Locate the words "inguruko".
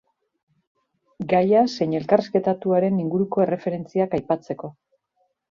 3.05-3.45